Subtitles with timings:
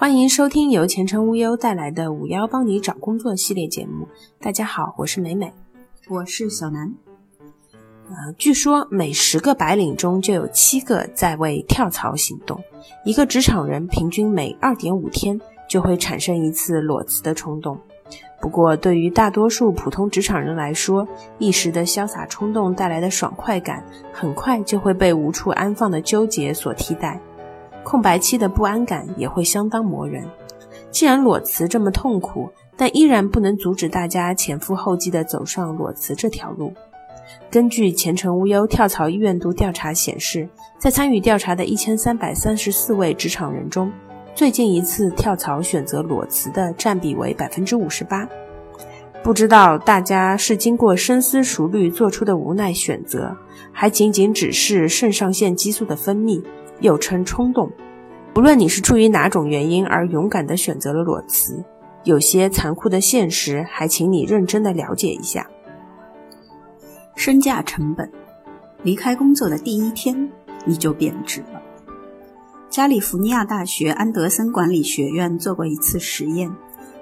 [0.00, 4.08] 欢迎收听由前程无忧带来的“五幺帮你找工作”系列节目。
[4.40, 5.52] 大家好，我是美美，
[6.08, 6.90] 我是小南。
[8.08, 12.58] 呃，据说每十个白领中就有七个在为跳槽行动。
[13.04, 17.78] 一个职场人平均每二点五天就会产生一次裸辞的冲动。
[18.40, 21.06] 不过，对于大多数普通职场人来说，
[21.36, 27.20] 一时的潇洒冲动带来的爽快感，很快就会被无处安放的纠结所替代。
[27.82, 30.24] 空白期的不安感也会相当磨人。
[30.90, 36.72] 既然裸辞这么痛苦，但依然不能阻止大家前赴后继地走上裸辞这条路。
[37.50, 40.48] 根据前程无忧跳槽意愿度调查显示，
[40.78, 43.92] 在参与调查的一千三百三十四位职场人中，
[44.34, 48.28] 最近一次跳槽选择裸辞的占比为百分之五十八。
[49.22, 53.36] 不知道大家是经过深思熟虑做出的无奈选择，
[53.70, 56.42] 还仅仅只是肾上腺激素的分泌？
[56.80, 57.70] 又称冲动。
[58.32, 61.64] 不论你是出于哪种原因而勇敢地选择了裸辞，
[62.04, 65.46] 有些残酷的现实，还请你认真地了解一下。
[67.16, 68.10] 身价成本，
[68.82, 70.30] 离开工作的第一天
[70.64, 71.60] 你就贬值了。
[72.70, 76.50] 加利福尼亚大学安德森管理学院做过一次实验，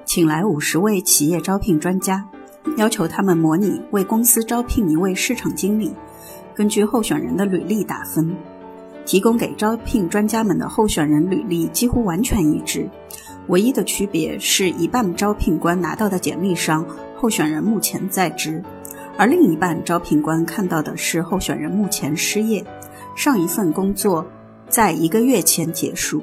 [0.06, 2.26] 请来五十位企业招聘专家，
[2.78, 5.94] 要求他们模拟为公司招聘一位市场经理，
[6.54, 8.34] 根据候选人的履历打分。
[9.08, 12.86] 提供给招聘专家们的候选人履历几乎完全一致，
[13.46, 16.84] 唯一的区别是一半招聘官拿到的简历上
[17.16, 18.62] 候选人目前在职，
[19.16, 22.62] 而另一半招聘官看到的是候选人目前失业，
[23.16, 24.26] 上一份工作
[24.68, 26.22] 在一个月前结束。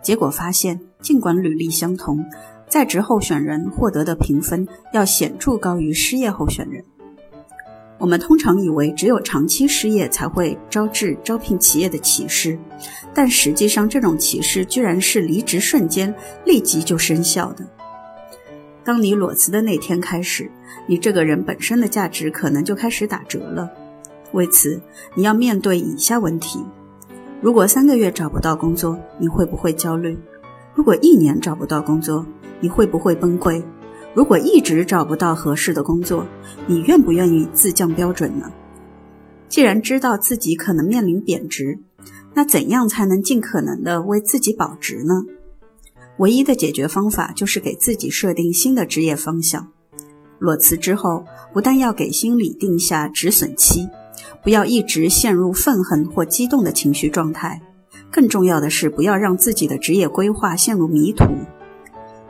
[0.00, 2.24] 结果发现，尽管履历相同，
[2.66, 6.82] 在职候选人获得的评分要显著高于失业候选人。
[7.98, 12.58] 我们通常以为只有长期失业才会招致招聘企业的歧视，
[13.12, 17.66] 但实际上这种歧视居然是离职瞬间立即就生效的。
[18.84, 20.50] 当你裸辞的那天开始，
[20.86, 23.68] 你这个人本身的价值可能就开始打折了。
[24.32, 24.80] 为此，
[25.14, 26.64] 你要面对以下问题：
[27.40, 30.16] 如果三个月找不到工作，你会不会焦虑？
[30.74, 32.24] 如果一年找不到工作，
[32.60, 33.62] 你会不会崩溃？
[34.14, 36.26] 如果一直找不到合适的工作，
[36.66, 38.50] 你愿不愿意自降标准呢？
[39.48, 41.78] 既然知道自己可能面临贬值，
[42.34, 45.24] 那怎样才能尽可能的为自己保值呢？
[46.18, 49.68] 唯一的解决方法就是给自己设定新的职业方向。
[50.38, 53.88] 裸辞之后，不但要给心理定下止损期，
[54.42, 57.60] 不要一直陷入愤恨或激动的情绪状态，
[58.10, 61.24] 更重要的是不要让自己的职业规划陷入迷途。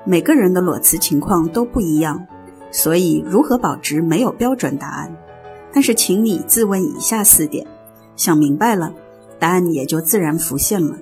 [0.08, 2.26] 每个人的裸辞情况都不一样，
[2.70, 5.14] 所以如何保值没有标准答案。
[5.70, 7.66] 但是，请你自问以下四点，
[8.16, 8.94] 想明白了，
[9.38, 10.96] 答案也就自然浮现了。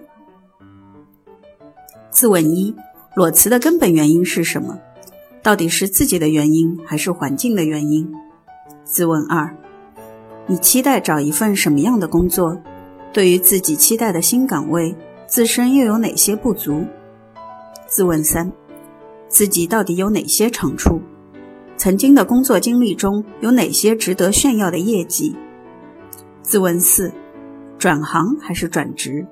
[2.11, 2.75] 自问一：
[3.15, 4.77] 裸辞的根本原因是什么？
[5.41, 8.12] 到底是自己的原因还是环境的原因？
[8.83, 9.56] 自问二：
[10.49, 12.61] 你期待找一份什么样的工作？
[13.12, 14.97] 对于自己期待的新岗位，
[15.28, 16.84] 自身又有哪些不足？
[17.87, 18.50] 自问三。
[19.37, 20.99] 自己到底有哪些长处？
[21.77, 25.37] 曾经的工作经历中有哪些值得炫耀的业绩？
[26.41, 27.13] 自问四：
[27.77, 29.27] 转行还是转职？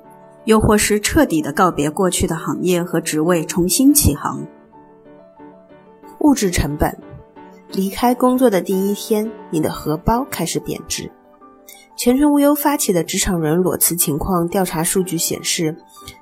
[0.45, 4.47] 又或是彻底的告别过去的行业和职位，重新起航？
[6.19, 6.95] 物质成本：
[7.73, 11.11] 离开工作的第一天，你的荷包开始贬值。
[11.97, 15.75] 前程无忧发起的职场人裸辞情况调查数据显示，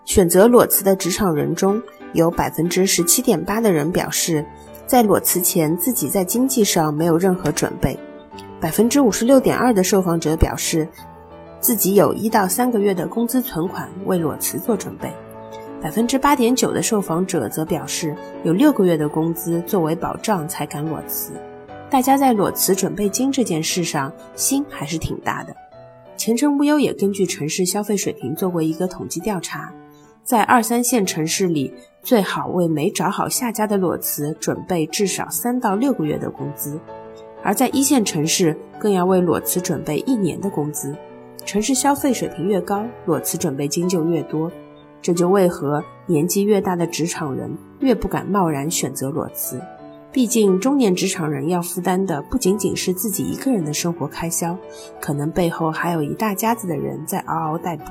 [0.04, 4.44] 选择裸辞的职场人中，有百分之十七点八的人表示，
[4.86, 7.96] 在裸辞前自己在经济上没有任何准备；
[8.60, 10.86] 百分之五十六点二的受访者表示，
[11.60, 15.08] 自己有一到三个月的工资存款为裸辞做准备；
[15.80, 18.14] 百分之八点九的受访者则表示，
[18.44, 21.32] 有六个月的工资作为保障才敢裸辞。
[21.88, 25.54] 大家在裸辞准备金这件事上心还是挺大的。
[26.16, 29.72] 前程无忧也根据城市消费水平做过一个统计调查，
[30.22, 36.76] 在二三线城市里，最好为没找好下家的裸辞准备至少三到六个月的工资；
[37.42, 40.96] 而在一线城市，更要为裸辞准备一年的工资。
[41.44, 44.50] 城市消费水平越高，裸辞准备金就越多。
[45.00, 49.60] 这就为何年纪越大的职场人越不敢贸然选择裸辞。
[50.12, 54.56] 毕竟，中年职场人要负担的不仅仅是自己一个人的生活开销，
[55.00, 57.84] 可能背后还有一大家子的人在嗷嗷待哺。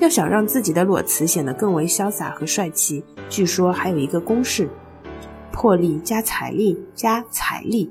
[0.00, 4.68] 要想让自己的裸辞显得更为潇洒和帅气，据说还有一个公式：
[5.52, 7.90] 魄力加财力加财力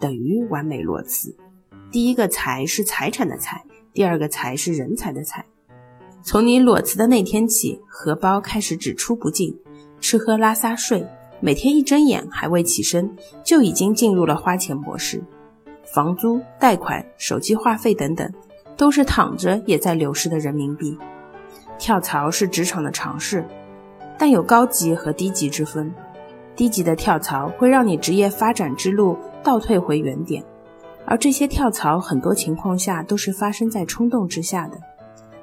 [0.00, 1.34] 等于完美裸辞。
[1.90, 3.62] 第一个财是财产的财，
[3.92, 5.44] 第二个财是人才的财。
[6.22, 9.56] 从你裸辞的那天起，荷包开始只出不进。
[10.00, 11.06] 吃喝拉撒睡，
[11.40, 13.14] 每天一睁眼还未起身，
[13.44, 15.22] 就已经进入了花钱模式。
[15.84, 18.32] 房租、贷款、手机话费等等，
[18.76, 20.96] 都是躺着也在流失的人民币。
[21.82, 23.44] 跳槽是职场的常事，
[24.16, 25.92] 但有高级和低级之分。
[26.54, 30.44] 低级的跳槽会让你职业发展之路倒退回原点，
[31.04, 34.78] 而这些跳槽很多情况下都是发生在冲动之下的。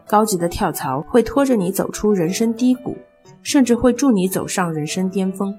[0.07, 2.95] 高级的跳槽会拖着你走出人生低谷，
[3.43, 5.53] 甚至会助你走上人生巅峰。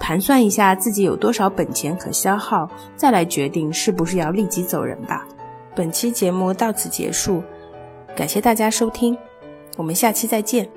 [0.00, 2.66] 盘算一下自己有多少本钱可消耗，
[2.96, 5.26] 再来决定是不是要立即走人吧。
[5.74, 7.42] 本期节目到此结束，
[8.16, 9.14] 感谢大家收听，
[9.76, 10.68] 我们下期再见。